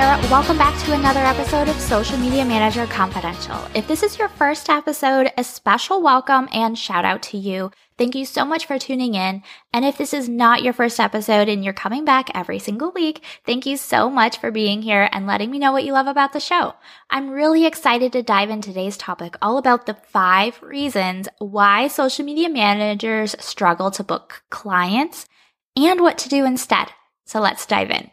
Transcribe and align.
There, 0.00 0.16
welcome 0.30 0.56
back 0.56 0.82
to 0.82 0.94
another 0.94 1.20
episode 1.20 1.68
of 1.68 1.78
Social 1.78 2.16
Media 2.16 2.42
Manager 2.42 2.86
Confidential. 2.86 3.58
If 3.74 3.86
this 3.86 4.02
is 4.02 4.18
your 4.18 4.28
first 4.28 4.70
episode, 4.70 5.30
a 5.36 5.44
special 5.44 6.00
welcome 6.00 6.48
and 6.54 6.78
shout 6.78 7.04
out 7.04 7.22
to 7.24 7.36
you. 7.36 7.70
Thank 7.98 8.14
you 8.14 8.24
so 8.24 8.46
much 8.46 8.64
for 8.64 8.78
tuning 8.78 9.14
in. 9.14 9.42
And 9.74 9.84
if 9.84 9.98
this 9.98 10.14
is 10.14 10.26
not 10.26 10.62
your 10.62 10.72
first 10.72 11.00
episode 11.00 11.50
and 11.50 11.62
you're 11.62 11.74
coming 11.74 12.06
back 12.06 12.30
every 12.34 12.58
single 12.58 12.92
week, 12.92 13.22
thank 13.44 13.66
you 13.66 13.76
so 13.76 14.08
much 14.08 14.38
for 14.38 14.50
being 14.50 14.80
here 14.80 15.06
and 15.12 15.26
letting 15.26 15.50
me 15.50 15.58
know 15.58 15.70
what 15.70 15.84
you 15.84 15.92
love 15.92 16.06
about 16.06 16.32
the 16.32 16.40
show. 16.40 16.76
I'm 17.10 17.28
really 17.28 17.66
excited 17.66 18.10
to 18.14 18.22
dive 18.22 18.48
into 18.48 18.70
today's 18.70 18.96
topic 18.96 19.36
all 19.42 19.58
about 19.58 19.84
the 19.84 19.92
five 19.92 20.62
reasons 20.62 21.28
why 21.40 21.88
social 21.88 22.24
media 22.24 22.48
managers 22.48 23.36
struggle 23.38 23.90
to 23.90 24.02
book 24.02 24.44
clients 24.48 25.26
and 25.76 26.00
what 26.00 26.16
to 26.16 26.30
do 26.30 26.46
instead. 26.46 26.88
So 27.26 27.38
let's 27.38 27.66
dive 27.66 27.90
in. 27.90 28.10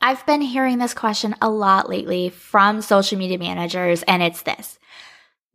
I've 0.00 0.24
been 0.26 0.42
hearing 0.42 0.78
this 0.78 0.94
question 0.94 1.34
a 1.40 1.48
lot 1.48 1.88
lately 1.88 2.28
from 2.28 2.82
social 2.82 3.18
media 3.18 3.38
managers, 3.38 4.02
and 4.04 4.22
it's 4.22 4.42
this 4.42 4.78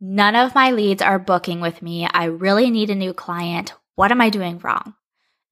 None 0.04 0.34
of 0.34 0.56
my 0.56 0.72
leads 0.72 1.00
are 1.00 1.20
booking 1.20 1.60
with 1.60 1.80
me. 1.80 2.08
I 2.12 2.24
really 2.24 2.70
need 2.70 2.90
a 2.90 2.94
new 2.94 3.14
client. 3.14 3.74
What 3.94 4.10
am 4.10 4.20
I 4.20 4.30
doing 4.30 4.58
wrong? 4.58 4.94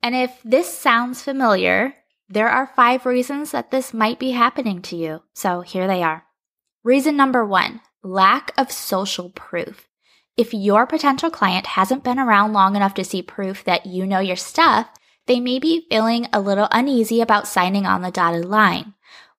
And 0.02 0.16
if 0.16 0.40
this 0.44 0.76
sounds 0.76 1.22
familiar, 1.22 1.94
there 2.28 2.48
are 2.48 2.72
five 2.74 3.06
reasons 3.06 3.52
that 3.52 3.70
this 3.70 3.94
might 3.94 4.18
be 4.18 4.32
happening 4.32 4.82
to 4.82 4.96
you. 4.96 5.22
So 5.34 5.60
here 5.60 5.86
they 5.86 6.02
are. 6.02 6.24
Reason 6.82 7.16
number 7.16 7.44
one 7.44 7.80
lack 8.02 8.52
of 8.58 8.72
social 8.72 9.30
proof. 9.30 9.86
If 10.36 10.52
your 10.52 10.86
potential 10.86 11.30
client 11.30 11.66
hasn't 11.66 12.02
been 12.02 12.18
around 12.18 12.52
long 12.52 12.74
enough 12.74 12.94
to 12.94 13.04
see 13.04 13.22
proof 13.22 13.62
that 13.64 13.86
you 13.86 14.04
know 14.04 14.20
your 14.20 14.36
stuff, 14.36 14.88
they 15.30 15.38
may 15.38 15.60
be 15.60 15.86
feeling 15.88 16.26
a 16.32 16.40
little 16.40 16.66
uneasy 16.72 17.20
about 17.20 17.46
signing 17.46 17.86
on 17.86 18.02
the 18.02 18.10
dotted 18.10 18.44
line. 18.44 18.94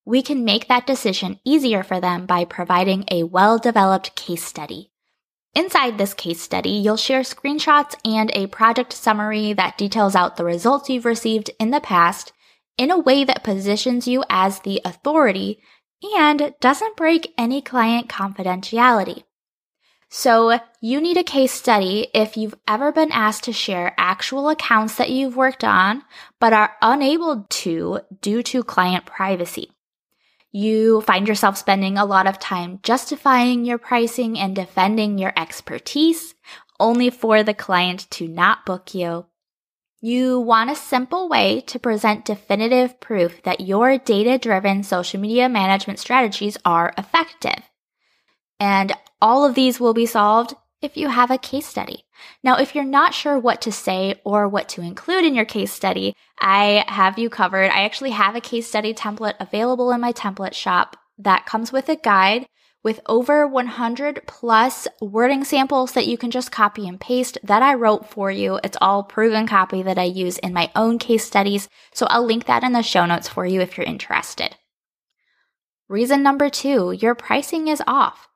We 0.05 0.21
can 0.21 0.45
make 0.45 0.69
that 0.69 0.87
decision 0.87 1.41
easier 1.43 1.83
for 1.83 1.99
them 1.99 2.25
by 2.25 2.45
providing 2.45 3.03
a 3.11 3.23
well 3.23 3.57
developed 3.57 4.15
case 4.15 4.41
study. 4.41 4.93
Inside 5.53 5.97
this 5.97 6.13
case 6.13 6.39
study, 6.39 6.69
you'll 6.69 6.95
share 6.95 7.23
screenshots 7.23 7.95
and 8.05 8.31
a 8.33 8.47
project 8.47 8.93
summary 8.93 9.51
that 9.51 9.77
details 9.77 10.15
out 10.15 10.37
the 10.37 10.45
results 10.45 10.89
you've 10.89 11.03
received 11.03 11.51
in 11.59 11.71
the 11.71 11.81
past 11.81 12.31
in 12.77 12.89
a 12.89 12.97
way 12.97 13.25
that 13.25 13.43
positions 13.43 14.07
you 14.07 14.23
as 14.29 14.61
the 14.61 14.79
authority 14.85 15.59
and 16.17 16.53
doesn't 16.61 16.95
break 16.95 17.33
any 17.37 17.61
client 17.61 18.07
confidentiality. 18.07 19.23
So 20.13 20.59
you 20.81 21.01
need 21.01 21.17
a 21.17 21.23
case 21.23 21.53
study 21.53 22.09
if 22.13 22.37
you've 22.37 22.59
ever 22.67 22.91
been 22.91 23.11
asked 23.11 23.45
to 23.45 23.53
share 23.53 23.95
actual 23.97 24.49
accounts 24.49 24.95
that 24.95 25.09
you've 25.09 25.37
worked 25.37 25.63
on, 25.63 26.03
but 26.39 26.53
are 26.53 26.73
unable 26.81 27.45
to 27.49 28.01
due 28.21 28.43
to 28.43 28.63
client 28.63 29.05
privacy 29.05 29.71
you 30.51 31.01
find 31.01 31.27
yourself 31.27 31.57
spending 31.57 31.97
a 31.97 32.05
lot 32.05 32.27
of 32.27 32.39
time 32.39 32.79
justifying 32.83 33.65
your 33.65 33.77
pricing 33.77 34.37
and 34.37 34.55
defending 34.55 35.17
your 35.17 35.33
expertise 35.37 36.35
only 36.79 37.09
for 37.09 37.43
the 37.43 37.53
client 37.53 38.09
to 38.11 38.27
not 38.27 38.65
book 38.65 38.93
you. 38.93 39.25
You 40.01 40.39
want 40.39 40.71
a 40.71 40.75
simple 40.75 41.29
way 41.29 41.61
to 41.67 41.79
present 41.79 42.25
definitive 42.25 42.99
proof 42.99 43.41
that 43.43 43.61
your 43.61 43.97
data 43.97 44.37
driven 44.39 44.83
social 44.83 45.21
media 45.21 45.47
management 45.47 45.99
strategies 45.99 46.57
are 46.65 46.93
effective. 46.97 47.70
And 48.61 48.93
all 49.19 49.43
of 49.43 49.55
these 49.55 49.79
will 49.79 49.95
be 49.95 50.05
solved 50.05 50.53
if 50.83 50.95
you 50.95 51.09
have 51.09 51.31
a 51.31 51.39
case 51.39 51.65
study. 51.65 52.05
Now, 52.43 52.57
if 52.57 52.75
you're 52.75 52.83
not 52.83 53.15
sure 53.15 53.39
what 53.39 53.59
to 53.61 53.71
say 53.71 54.21
or 54.23 54.47
what 54.47 54.69
to 54.69 54.81
include 54.81 55.25
in 55.25 55.33
your 55.33 55.45
case 55.45 55.73
study, 55.73 56.15
I 56.39 56.85
have 56.87 57.17
you 57.17 57.27
covered. 57.27 57.71
I 57.71 57.85
actually 57.85 58.11
have 58.11 58.35
a 58.35 58.41
case 58.41 58.67
study 58.67 58.93
template 58.93 59.33
available 59.39 59.91
in 59.91 59.99
my 59.99 60.13
template 60.13 60.53
shop 60.53 60.95
that 61.17 61.47
comes 61.47 61.71
with 61.71 61.89
a 61.89 61.95
guide 61.95 62.45
with 62.83 62.99
over 63.07 63.47
100 63.47 64.21
plus 64.27 64.87
wording 65.01 65.43
samples 65.43 65.93
that 65.93 66.07
you 66.07 66.17
can 66.17 66.29
just 66.29 66.51
copy 66.51 66.87
and 66.87 67.01
paste 67.01 67.39
that 67.43 67.63
I 67.63 67.73
wrote 67.73 68.11
for 68.11 68.29
you. 68.29 68.59
It's 68.63 68.77
all 68.79 69.03
proven 69.03 69.47
copy 69.47 69.81
that 69.81 69.97
I 69.97 70.03
use 70.03 70.37
in 70.37 70.53
my 70.53 70.69
own 70.75 70.99
case 70.99 71.25
studies. 71.25 71.67
So 71.95 72.05
I'll 72.07 72.25
link 72.25 72.45
that 72.45 72.63
in 72.63 72.73
the 72.73 72.83
show 72.83 73.07
notes 73.07 73.27
for 73.27 73.43
you 73.43 73.61
if 73.61 73.75
you're 73.75 73.85
interested. 73.87 74.55
Reason 75.91 76.23
number 76.23 76.49
two, 76.49 76.93
your 76.93 77.15
pricing 77.15 77.67
is 77.67 77.83
off. 77.85 78.29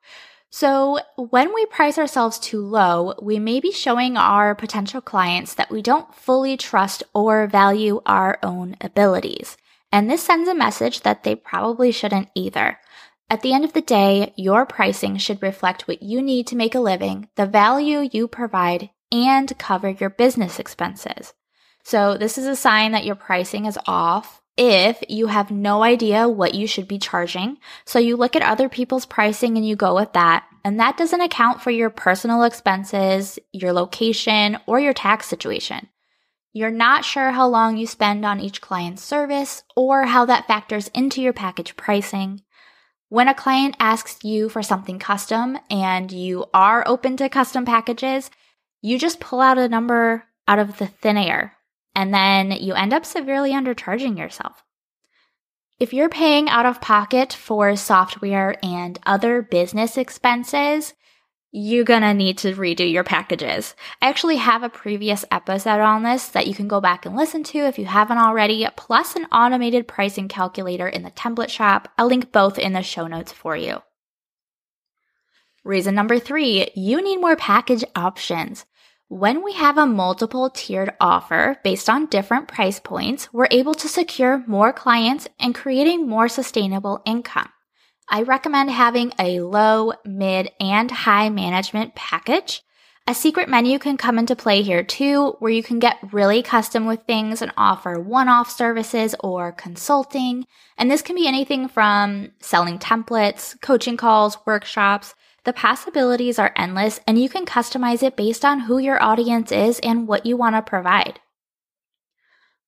So, 0.50 0.98
when 1.16 1.54
we 1.54 1.64
price 1.64 1.96
ourselves 1.96 2.38
too 2.38 2.60
low, 2.60 3.14
we 3.22 3.38
may 3.38 3.60
be 3.60 3.72
showing 3.72 4.18
our 4.18 4.54
potential 4.54 5.00
clients 5.00 5.54
that 5.54 5.70
we 5.70 5.80
don't 5.80 6.14
fully 6.14 6.58
trust 6.58 7.02
or 7.14 7.46
value 7.46 8.02
our 8.04 8.38
own 8.42 8.76
abilities. 8.82 9.56
And 9.90 10.10
this 10.10 10.22
sends 10.22 10.50
a 10.50 10.54
message 10.54 11.00
that 11.00 11.24
they 11.24 11.34
probably 11.34 11.92
shouldn't 11.92 12.28
either. 12.34 12.78
At 13.30 13.40
the 13.40 13.54
end 13.54 13.64
of 13.64 13.72
the 13.72 13.80
day, 13.80 14.34
your 14.36 14.66
pricing 14.66 15.16
should 15.16 15.42
reflect 15.42 15.88
what 15.88 16.02
you 16.02 16.20
need 16.20 16.46
to 16.48 16.56
make 16.56 16.74
a 16.74 16.78
living, 16.80 17.30
the 17.36 17.46
value 17.46 18.06
you 18.12 18.28
provide, 18.28 18.90
and 19.10 19.56
cover 19.56 19.88
your 19.88 20.10
business 20.10 20.58
expenses. 20.58 21.32
So, 21.84 22.18
this 22.18 22.36
is 22.36 22.46
a 22.46 22.54
sign 22.54 22.92
that 22.92 23.06
your 23.06 23.16
pricing 23.16 23.64
is 23.64 23.78
off 23.86 24.42
if 24.56 25.02
you 25.08 25.26
have 25.26 25.50
no 25.50 25.82
idea 25.82 26.28
what 26.28 26.54
you 26.54 26.66
should 26.66 26.88
be 26.88 26.98
charging. 26.98 27.58
So 27.84 27.98
you 27.98 28.16
look 28.16 28.34
at 28.36 28.42
other 28.42 28.68
people's 28.68 29.06
pricing 29.06 29.56
and 29.56 29.66
you 29.66 29.76
go 29.76 29.94
with 29.94 30.12
that. 30.14 30.46
And 30.64 30.80
that 30.80 30.96
doesn't 30.96 31.20
account 31.20 31.60
for 31.60 31.70
your 31.70 31.90
personal 31.90 32.42
expenses, 32.42 33.38
your 33.52 33.72
location, 33.72 34.58
or 34.66 34.80
your 34.80 34.94
tax 34.94 35.26
situation. 35.26 35.88
You're 36.52 36.70
not 36.70 37.04
sure 37.04 37.32
how 37.32 37.46
long 37.48 37.76
you 37.76 37.86
spend 37.86 38.24
on 38.24 38.40
each 38.40 38.62
client's 38.62 39.02
service 39.02 39.62
or 39.76 40.06
how 40.06 40.24
that 40.24 40.46
factors 40.46 40.88
into 40.88 41.20
your 41.20 41.34
package 41.34 41.76
pricing. 41.76 42.40
When 43.10 43.28
a 43.28 43.34
client 43.34 43.76
asks 43.78 44.24
you 44.24 44.48
for 44.48 44.62
something 44.62 44.98
custom 44.98 45.58
and 45.70 46.10
you 46.10 46.46
are 46.54 46.82
open 46.88 47.18
to 47.18 47.28
custom 47.28 47.66
packages, 47.66 48.30
you 48.80 48.98
just 48.98 49.20
pull 49.20 49.40
out 49.40 49.58
a 49.58 49.68
number 49.68 50.24
out 50.48 50.58
of 50.58 50.78
the 50.78 50.86
thin 50.86 51.16
air 51.16 51.55
and 51.96 52.12
then 52.12 52.52
you 52.52 52.74
end 52.74 52.92
up 52.92 53.06
severely 53.06 53.52
undercharging 53.52 54.18
yourself. 54.18 54.62
If 55.80 55.94
you're 55.94 56.10
paying 56.10 56.48
out 56.48 56.66
of 56.66 56.80
pocket 56.80 57.32
for 57.32 57.74
software 57.74 58.54
and 58.62 58.98
other 59.06 59.40
business 59.40 59.96
expenses, 59.96 60.92
you're 61.52 61.84
gonna 61.84 62.12
need 62.12 62.36
to 62.38 62.54
redo 62.54 62.90
your 62.90 63.02
packages. 63.02 63.74
I 64.02 64.08
actually 64.08 64.36
have 64.36 64.62
a 64.62 64.68
previous 64.68 65.24
episode 65.30 65.80
on 65.80 66.02
this 66.02 66.28
that 66.28 66.46
you 66.46 66.54
can 66.54 66.68
go 66.68 66.82
back 66.82 67.06
and 67.06 67.16
listen 67.16 67.42
to 67.44 67.58
if 67.58 67.78
you 67.78 67.86
haven't 67.86 68.18
already, 68.18 68.66
plus 68.76 69.16
an 69.16 69.24
automated 69.32 69.88
pricing 69.88 70.28
calculator 70.28 70.86
in 70.86 71.02
the 71.02 71.10
template 71.10 71.48
shop. 71.48 71.88
I'll 71.96 72.08
link 72.08 72.30
both 72.30 72.58
in 72.58 72.74
the 72.74 72.82
show 72.82 73.06
notes 73.06 73.32
for 73.32 73.56
you. 73.56 73.82
Reason 75.64 75.94
number 75.94 76.18
three, 76.18 76.70
you 76.74 77.02
need 77.02 77.20
more 77.20 77.36
package 77.36 77.84
options. 77.94 78.66
When 79.08 79.44
we 79.44 79.52
have 79.52 79.78
a 79.78 79.86
multiple 79.86 80.50
tiered 80.50 80.92
offer 81.00 81.58
based 81.62 81.88
on 81.88 82.06
different 82.06 82.48
price 82.48 82.80
points, 82.80 83.32
we're 83.32 83.46
able 83.52 83.74
to 83.74 83.88
secure 83.88 84.42
more 84.48 84.72
clients 84.72 85.28
and 85.38 85.54
creating 85.54 86.08
more 86.08 86.26
sustainable 86.26 87.02
income. 87.06 87.48
I 88.10 88.22
recommend 88.22 88.72
having 88.72 89.12
a 89.16 89.38
low, 89.38 89.92
mid, 90.04 90.50
and 90.58 90.90
high 90.90 91.28
management 91.28 91.94
package. 91.94 92.62
A 93.06 93.14
secret 93.14 93.48
menu 93.48 93.78
can 93.78 93.96
come 93.96 94.18
into 94.18 94.34
play 94.34 94.62
here 94.62 94.82
too, 94.82 95.36
where 95.38 95.52
you 95.52 95.62
can 95.62 95.78
get 95.78 95.98
really 96.12 96.42
custom 96.42 96.84
with 96.84 97.04
things 97.06 97.40
and 97.40 97.52
offer 97.56 98.00
one 98.00 98.28
off 98.28 98.50
services 98.50 99.14
or 99.20 99.52
consulting. 99.52 100.46
And 100.76 100.90
this 100.90 101.02
can 101.02 101.14
be 101.14 101.28
anything 101.28 101.68
from 101.68 102.32
selling 102.40 102.80
templates, 102.80 103.60
coaching 103.60 103.96
calls, 103.96 104.38
workshops. 104.44 105.14
The 105.46 105.52
possibilities 105.52 106.40
are 106.40 106.52
endless, 106.56 107.00
and 107.06 107.22
you 107.22 107.28
can 107.28 107.46
customize 107.46 108.02
it 108.02 108.16
based 108.16 108.44
on 108.44 108.60
who 108.60 108.78
your 108.78 109.00
audience 109.00 109.52
is 109.52 109.78
and 109.78 110.08
what 110.08 110.26
you 110.26 110.36
want 110.36 110.56
to 110.56 110.60
provide. 110.60 111.20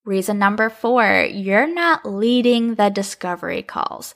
Reason 0.04 0.38
number 0.38 0.70
four, 0.70 1.24
you're 1.24 1.66
not 1.66 2.06
leading 2.06 2.76
the 2.76 2.88
discovery 2.88 3.62
calls. 3.62 4.14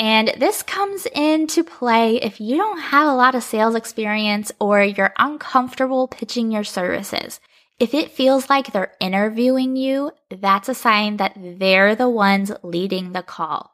And 0.00 0.34
this 0.36 0.64
comes 0.64 1.06
into 1.14 1.62
play 1.62 2.16
if 2.16 2.40
you 2.40 2.56
don't 2.56 2.80
have 2.80 3.06
a 3.06 3.14
lot 3.14 3.36
of 3.36 3.44
sales 3.44 3.76
experience 3.76 4.50
or 4.58 4.82
you're 4.82 5.14
uncomfortable 5.16 6.08
pitching 6.08 6.50
your 6.50 6.64
services. 6.64 7.38
If 7.78 7.94
it 7.94 8.10
feels 8.10 8.50
like 8.50 8.72
they're 8.72 8.94
interviewing 8.98 9.76
you, 9.76 10.10
that's 10.28 10.68
a 10.68 10.74
sign 10.74 11.18
that 11.18 11.36
they're 11.36 11.94
the 11.94 12.08
ones 12.08 12.50
leading 12.64 13.12
the 13.12 13.22
call. 13.22 13.70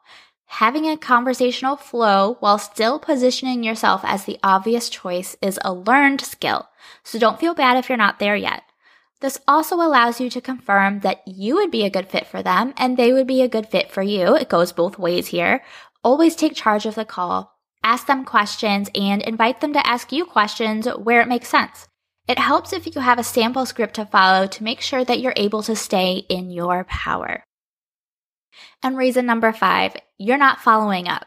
Having 0.53 0.89
a 0.89 0.97
conversational 0.97 1.75
flow 1.75 2.35
while 2.39 2.57
still 2.57 2.99
positioning 2.99 3.63
yourself 3.63 4.01
as 4.03 4.25
the 4.25 4.39
obvious 4.43 4.89
choice 4.89 5.37
is 5.43 5.59
a 5.63 5.71
learned 5.71 6.21
skill, 6.21 6.67
so 7.03 7.19
don't 7.19 7.39
feel 7.39 7.53
bad 7.53 7.77
if 7.77 7.87
you're 7.87 7.97
not 7.97 8.17
there 8.17 8.35
yet. 8.35 8.63
This 9.21 9.39
also 9.47 9.75
allows 9.75 10.19
you 10.19 10.29
to 10.31 10.41
confirm 10.41 11.01
that 11.01 11.21
you 11.27 11.55
would 11.55 11.69
be 11.69 11.85
a 11.85 11.89
good 11.89 12.09
fit 12.09 12.25
for 12.25 12.41
them 12.41 12.73
and 12.77 12.97
they 12.97 13.13
would 13.13 13.27
be 13.27 13.41
a 13.43 13.47
good 13.47 13.67
fit 13.67 13.91
for 13.91 14.01
you. 14.01 14.35
It 14.35 14.49
goes 14.49 14.71
both 14.73 14.97
ways 14.97 15.27
here. 15.27 15.63
Always 16.03 16.35
take 16.35 16.55
charge 16.55 16.87
of 16.87 16.95
the 16.95 17.05
call, 17.05 17.53
ask 17.83 18.07
them 18.07 18.25
questions, 18.25 18.89
and 18.95 19.21
invite 19.21 19.61
them 19.61 19.73
to 19.73 19.87
ask 19.87 20.11
you 20.11 20.25
questions 20.25 20.87
where 20.87 21.21
it 21.21 21.27
makes 21.27 21.47
sense. 21.47 21.87
It 22.27 22.39
helps 22.39 22.73
if 22.73 22.87
you 22.87 23.01
have 23.01 23.19
a 23.19 23.23
sample 23.23 23.67
script 23.67 23.93
to 23.93 24.05
follow 24.05 24.47
to 24.47 24.63
make 24.63 24.81
sure 24.81 25.05
that 25.05 25.19
you're 25.19 25.33
able 25.35 25.61
to 25.63 25.75
stay 25.75 26.25
in 26.27 26.49
your 26.49 26.85
power. 26.85 27.43
And 28.81 28.97
reason 28.97 29.25
number 29.25 29.51
five, 29.51 29.95
you're 30.17 30.37
not 30.37 30.61
following 30.61 31.07
up. 31.07 31.25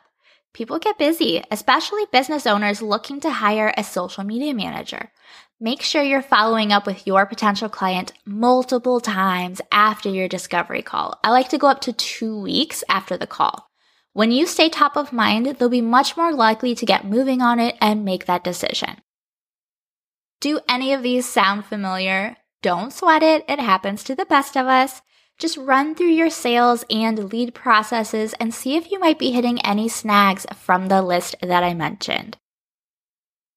People 0.54 0.78
get 0.78 0.98
busy, 0.98 1.42
especially 1.50 2.02
business 2.12 2.46
owners 2.46 2.82
looking 2.82 3.20
to 3.20 3.30
hire 3.30 3.72
a 3.76 3.82
social 3.84 4.22
media 4.22 4.52
manager. 4.52 5.10
Make 5.58 5.80
sure 5.80 6.02
you're 6.02 6.22
following 6.22 6.72
up 6.72 6.86
with 6.86 7.06
your 7.06 7.24
potential 7.24 7.68
client 7.68 8.12
multiple 8.26 9.00
times 9.00 9.60
after 9.70 10.10
your 10.10 10.28
discovery 10.28 10.82
call. 10.82 11.18
I 11.24 11.30
like 11.30 11.48
to 11.50 11.58
go 11.58 11.68
up 11.68 11.80
to 11.82 11.92
two 11.92 12.38
weeks 12.38 12.84
after 12.88 13.16
the 13.16 13.26
call. 13.26 13.70
When 14.12 14.30
you 14.30 14.46
stay 14.46 14.68
top 14.68 14.96
of 14.96 15.12
mind, 15.12 15.46
they'll 15.46 15.70
be 15.70 15.80
much 15.80 16.16
more 16.16 16.34
likely 16.34 16.74
to 16.74 16.84
get 16.84 17.06
moving 17.06 17.40
on 17.40 17.60
it 17.60 17.76
and 17.80 18.04
make 18.04 18.26
that 18.26 18.44
decision. 18.44 19.00
Do 20.40 20.60
any 20.68 20.92
of 20.92 21.02
these 21.02 21.26
sound 21.26 21.64
familiar? 21.64 22.36
Don't 22.60 22.92
sweat 22.92 23.22
it, 23.22 23.44
it 23.48 23.58
happens 23.58 24.04
to 24.04 24.14
the 24.14 24.26
best 24.26 24.56
of 24.56 24.66
us. 24.66 25.00
Just 25.42 25.56
run 25.56 25.96
through 25.96 26.12
your 26.12 26.30
sales 26.30 26.84
and 26.88 27.32
lead 27.32 27.52
processes 27.52 28.32
and 28.38 28.54
see 28.54 28.76
if 28.76 28.92
you 28.92 29.00
might 29.00 29.18
be 29.18 29.32
hitting 29.32 29.60
any 29.62 29.88
snags 29.88 30.46
from 30.54 30.86
the 30.86 31.02
list 31.02 31.34
that 31.42 31.64
I 31.64 31.74
mentioned. 31.74 32.36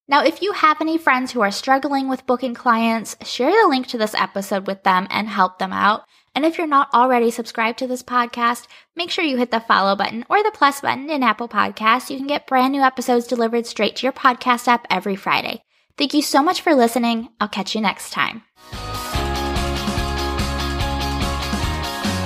Now, 0.07 0.23
if 0.23 0.41
you 0.41 0.53
have 0.53 0.81
any 0.81 0.97
friends 0.97 1.31
who 1.31 1.41
are 1.41 1.51
struggling 1.51 2.09
with 2.09 2.25
booking 2.25 2.55
clients, 2.55 3.15
share 3.23 3.51
the 3.51 3.67
link 3.69 3.85
to 3.89 3.99
this 3.99 4.15
episode 4.15 4.65
with 4.65 4.81
them 4.81 5.05
and 5.11 5.29
help 5.29 5.59
them 5.59 5.71
out. 5.71 6.05
And 6.33 6.43
if 6.43 6.57
you're 6.57 6.65
not 6.65 6.91
already 6.91 7.29
subscribed 7.29 7.77
to 7.77 7.87
this 7.87 8.01
podcast, 8.01 8.65
make 8.95 9.11
sure 9.11 9.23
you 9.23 9.37
hit 9.37 9.51
the 9.51 9.59
follow 9.59 9.95
button 9.95 10.25
or 10.27 10.41
the 10.41 10.49
plus 10.55 10.81
button 10.81 11.11
in 11.11 11.21
Apple 11.21 11.47
Podcasts. 11.47 12.09
You 12.09 12.17
can 12.17 12.25
get 12.25 12.47
brand 12.47 12.71
new 12.71 12.81
episodes 12.81 13.27
delivered 13.27 13.67
straight 13.67 13.95
to 13.97 14.07
your 14.07 14.13
podcast 14.13 14.67
app 14.67 14.87
every 14.89 15.15
Friday. 15.15 15.61
Thank 15.99 16.15
you 16.15 16.23
so 16.23 16.41
much 16.41 16.61
for 16.61 16.73
listening. 16.73 17.29
I'll 17.39 17.47
catch 17.47 17.75
you 17.75 17.81
next 17.81 18.09
time. 18.09 18.41